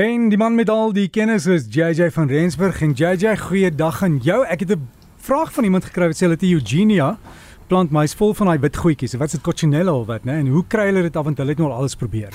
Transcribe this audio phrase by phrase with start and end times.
[0.00, 4.14] En die man met al die kennis is JJ van Rensburg en JJ goeiedag aan
[4.24, 4.38] jou.
[4.48, 4.88] Ek het 'n
[5.20, 7.18] vraag van iemand gekry wat sê hulle het Eugenia
[7.66, 9.14] plant maar is vol van daai wit goedjies.
[9.14, 10.32] Wat is dit cochinella of wat, né?
[10.32, 12.32] En hoe kry hulle dit af want hulle het nou al alles probeer?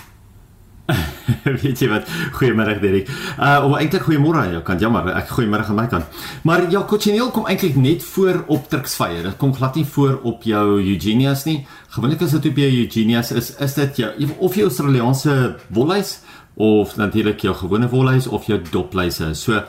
[1.64, 2.08] weet jy wat?
[2.38, 3.10] Goeiemôre Derek.
[3.40, 4.80] Uh of eintlik goeiemôre aan jou kant.
[4.80, 6.06] Jammer, ek goeiemôre aan my kant.
[6.44, 9.24] Maar ja, cochineal kom eintlik net voor op Turksvye.
[9.24, 11.66] Dit kom glad nie voor op jou Eugenias nie.
[11.88, 16.20] Gewoonlik as dit op jou Eugenias is, is dit jou of jou Australiese wolluis
[16.56, 19.34] of natuurlik jou gewone wolluis of jou dopluise.
[19.36, 19.64] So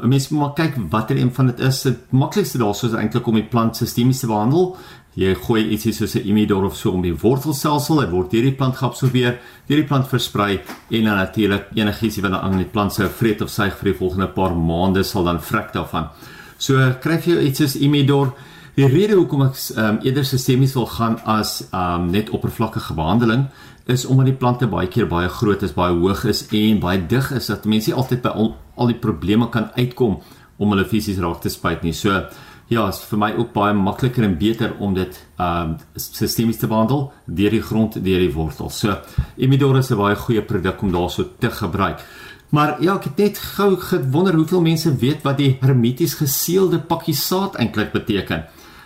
[0.00, 1.82] mens moet maar kyk watter een van dit is.
[1.82, 4.76] Dit maklikste daarso is eintlik om die plant sistemies te behandel.
[5.14, 8.54] Jy gooi ietsie soos 'n imidor of so om die wortelstelsel, dit word deur die
[8.54, 9.38] plant geabsorbeer,
[9.68, 10.60] deur die plant versprei
[10.90, 14.28] en dan natuurlik enigiets wat aan die plant se vreet of suig vir die volgende
[14.28, 16.08] paar maande sal dan vrek daarvan.
[16.58, 18.32] So kry jy iets soos imidor
[18.72, 23.42] Die rede hoekom ek um, eerder sistemies wil gaan as um, net oppervlakkige behandeling
[23.86, 27.30] is omdat die plante baie keer baie groot is, baie hoog is en baie dig
[27.32, 30.20] is dat mense nie altyd by al, al die probleme kan uitkom
[30.58, 31.92] om hulle fisies raak te spuit nie.
[31.92, 32.14] So
[32.72, 36.70] ja, is vir my ook baie makliker en beter om dit ehm um, sistemies te
[36.70, 38.78] behandel deur die grond, deur die wortels.
[38.78, 38.96] So
[39.36, 42.00] Imidor is 'n baie goeie produk om daarso te gebruik.
[42.52, 47.14] Maar ja, ek het net gou gewonder hoeveel mense weet wat die hermeties geseelde pakkie
[47.14, 48.44] saad eintlik beteken.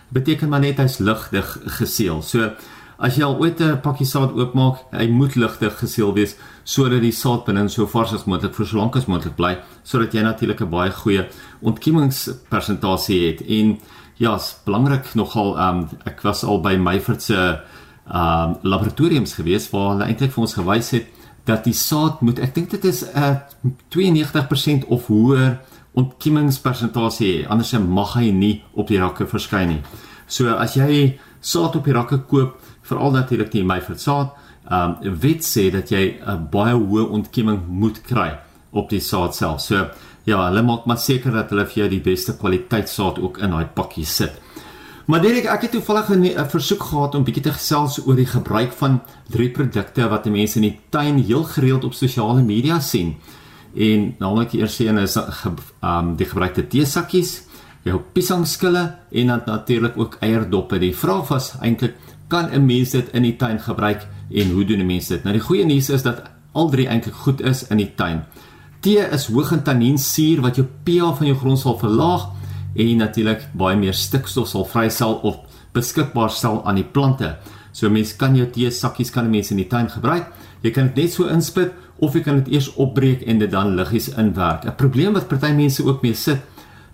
[0.08, 2.22] Beteken maar net hy's ligdig geseël.
[2.22, 2.50] So
[2.98, 7.12] As jy al ooit 'n pakkie saad oopmaak, hy moet ligtig geseël wees sodat die
[7.12, 10.61] saad binne so vars as moontlik vir so lank as moontlik bly, sodat jy natuurlik
[10.61, 11.28] 'n baie goeie
[11.62, 13.41] ontkiemingspersentasie het.
[13.47, 13.78] En
[14.17, 17.58] ja, is belangrik nogal um ek was al by Meyford se
[18.08, 21.06] um laboratoriums gewees waar hulle eintlik vir ons gewys het
[21.44, 23.36] dat die saad moet ek dink dit is 'n uh,
[23.89, 25.58] 92% of hoër
[25.97, 29.83] ontkiemingspersentasie hê, anders mag hy nie op die rakke verskyn nie.
[30.27, 34.34] So as jy saad op die rakke koop, veral natuurlik die my versaad,
[34.66, 38.33] ehm um, wet sê dat jy 'n baie hoë ontkieming moet kry
[38.72, 39.61] op die saad self.
[39.61, 39.86] So
[40.24, 43.50] ja, hulle maak maar seker dat hulle vir jou die beste kwaliteit saad ook in
[43.50, 44.33] daai pakkie sit.
[45.06, 48.73] Maar Derek, ek het toevallig 'n versoek gehad om bietjie te gesels oor die gebruik
[48.73, 53.17] van drie produkte wat mense in die tuin heel gereeld op sosiale media sien.
[53.77, 57.45] En naamlik eerste een is ehm um, die gebruikte teesakkies,
[57.86, 60.79] jou piesangskille en dan natuurlik ook eierdoppe.
[60.83, 61.95] Die vraag was eintlik
[62.29, 65.23] kan 'n mens dit in die tuin gebruik en hoe doen 'n mens dit?
[65.24, 68.25] Nou die goeie nuus is dat al drie eintlik goed is in die tuin.
[68.80, 72.29] Tee is hoog in tanniensuur wat jou pH van jou grond sal verlaag
[72.77, 75.36] en natuurlik baie meer stikstof sal vrystel of
[75.73, 77.36] beskikbaar stel aan die plante.
[77.73, 80.27] So mense kan jou tee sakkies kan mense in die tuin gebruik.
[80.63, 83.75] Jy kan dit net so inspit of jy kan dit eers opbreek en dit dan
[83.77, 84.64] liggies inwerk.
[84.64, 86.41] 'n Probleem wat party mense ook mee sit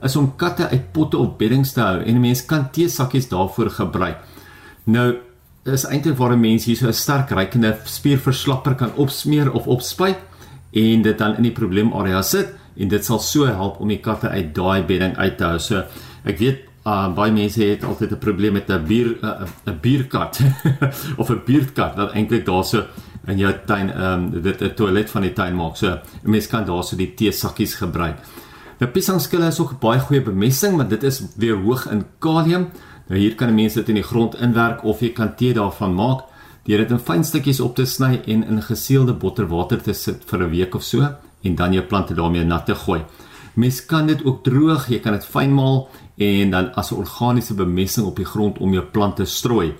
[0.03, 3.29] is om katte uit potte of beddings te hou en 'n mens kan tee sakkies
[3.29, 4.19] daarvoor gebruik.
[4.85, 5.17] Nou
[5.65, 10.19] is eintlik waar 'n mens hier so 'n sterk rykende spierverslapper kan opsmeer of opspuit
[10.73, 14.29] en dit dan in die probleemarea sit en dit sal so help om die katte
[14.29, 15.59] uit daai bedding uit te hou.
[15.59, 15.85] So
[16.25, 20.41] ek weet uh, baie mense het altyd 'n probleem met 'n bier 'n uh, bierkat
[21.21, 22.85] of 'n buurtkat wat eintlik daarso
[23.27, 25.77] in jou tuin ehm um, dit 'n toilet van die tuin maak.
[25.77, 28.19] So 'n mens kan daarso die teesakkies gebruik.
[28.79, 32.69] Nou piesangskille is ook 'n baie goeie bemesting, maar dit is weer hoog in kalium.
[33.09, 36.25] Nou hier kan mense dit in die grond inwerk of jy kan tee daarvan maak
[36.65, 40.43] deur dit in fyn stukkies op te sny en in geseelde botterwater te sit vir
[40.43, 41.09] 'n week of so
[41.43, 43.03] en dan jou plante daarmee nat te gooi.
[43.55, 47.55] Mens kan dit ook droog, jy kan dit fyn maal en dan as 'n organiese
[47.55, 49.75] bemesting op die grond om jou plante strooi.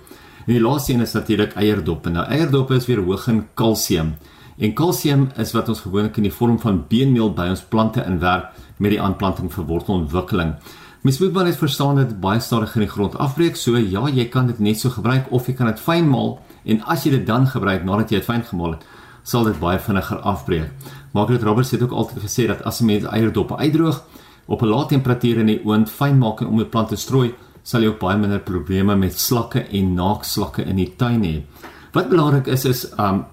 [0.45, 2.05] En die laaste een is natuurlik eierdop.
[2.05, 4.15] Nou eierdop is weer hoog in kalsium.
[4.57, 8.51] En kalsium is wat ons gewoonlik in die vorm van beenmeel by ons plante inwerk
[8.77, 10.55] met die aanplanting vir wortelontwikkeling.
[11.03, 13.57] Mens moet maar net verstaan dat dit baie stadig in die grond afbreek.
[13.59, 16.83] So ja, jy kan dit net so gebruik of jy kan dit fyn maal en
[16.87, 18.85] as jy dit dan gebruik nadat jy dit fyn gemaal het,
[19.23, 20.69] sal dit baie vinniger afbreek.
[21.13, 24.03] Margaret Roberts het ook altyd gesê dat as 'n mens eierdoppe uitdroog
[24.45, 27.33] op 'n lae temperatuur in die oond fyn maak en om die plant te strooi,
[27.63, 31.43] sal jy ook baie minder probleme met slakke en naakslakke in die tuin hê.
[31.91, 33.25] Wat belangrik is is um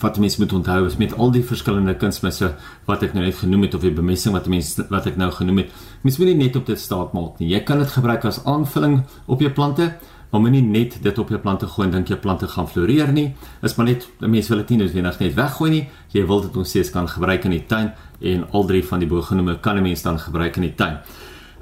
[0.00, 2.54] wat mense moet onthou is met al die verskillende kunsmisse
[2.88, 5.64] wat ek nou net genoem het of die bemessing wat mense wat ek nou genoem
[5.64, 5.72] het.
[6.02, 7.50] Mense moet nie net op dit staat maak nie.
[7.52, 9.90] Jy kan dit gebruik as aanvulling op jou plante,
[10.30, 13.28] maar moenie net dit op jou plante gooi en dink jou plante gaan floreer nie.
[13.62, 15.84] Is maar net mense wil dit nie noodwendig net weggooi nie.
[16.16, 17.92] Jy wil dit ons steeds kan gebruik in die tuin
[18.24, 20.98] en al drie van die bogenoemde kan 'n mens dan gebruik in die tuin.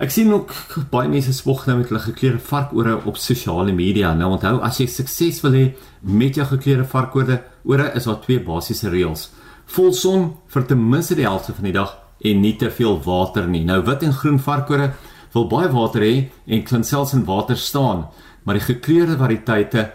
[0.02, 0.50] Ek sien ook
[0.90, 4.08] baie mense spog nou met hulle gekleurde varkore op sosiale media.
[4.19, 5.62] Nou onthou, as jy sukses wil hê
[6.02, 9.28] met jou gekleurde varkore, ore is daar twee basiese reëls.
[9.70, 13.62] Volson vir ten minste die helfte van die dag en nie te veel water nie.
[13.69, 14.90] Nou wit en groen varkore
[15.37, 16.14] wil baie water hê
[16.50, 18.08] en kan selfs in water staan,
[18.43, 19.87] maar die gekleurde variëteite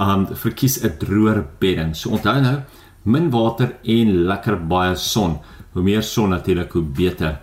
[0.00, 1.92] um verkies 'n droër bedding.
[1.94, 2.62] So onthou nou,
[3.04, 5.40] min water en lekker baie son
[5.72, 7.38] Hoe meer son natuurlik, hoe beter.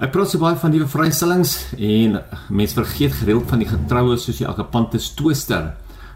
[0.00, 2.14] Ek praat so baie van nuwe vrystellings en
[2.48, 5.74] mense vergeet gereeld van die getroue soos die Agapanthus twister.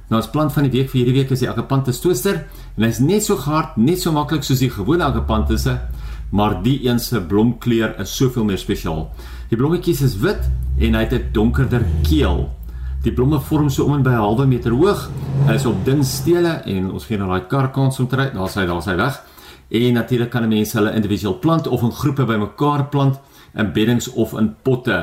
[0.09, 2.39] Nou as plant van die week vir hierdie week is die Agapanthus twister
[2.79, 5.77] en hy's net so hard, net so maklik soos die gewone Agapanthusse,
[6.33, 9.05] maar die een se blomkleur is soveel meer spesiaal.
[9.53, 10.49] Die blommetjies is wit
[10.81, 12.49] en hy het 'n donkerder keel.
[13.05, 15.11] Die blomme vorm so om en by 'n halwe meter hoog.
[15.47, 18.31] Hy is op dun stele en ons gee nou daai karkans om te ry.
[18.33, 19.21] Daar's hy, daar's hy weg.
[19.75, 23.19] En natuurlik kan mense hulle individueel plant of in groepe bymekaar plant
[23.59, 24.99] in beddings of in potte.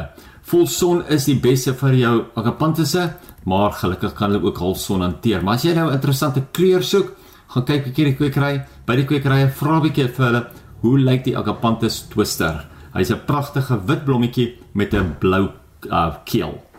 [0.52, 3.10] Vol son is die beste vir jou agapantusse,
[3.46, 5.44] maar gelukkig kan hulle ook halfson hanteer.
[5.44, 7.12] Maar as jy nou 'n interessante kleur soek,
[7.48, 10.48] gaan kyk bietjie die kwekery, by die kwekery vra bietjie vir hulle,
[10.82, 12.66] hoe lyk die agapantus twister?
[12.94, 15.50] Hy's 'n pragtige wit blommetjie met 'n blou
[15.92, 16.71] uh, keel.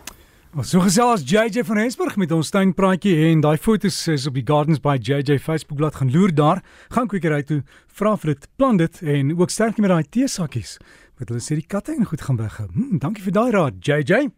[0.53, 4.43] Ons so gesels JJ van Rensburg met ons tuinpraatjie en daai fotos is op die
[4.45, 6.61] Gardens by JJ Facebookblad gaan loer daar.
[6.93, 10.75] Gaan kwekery toe, vra vir dit, plant dit en ook sterkie met daai teesakkies.
[11.17, 12.67] Wat hulle sê die katte en goed gaan weghou.
[12.69, 14.29] Hm, dankie vir daai raad, JJ.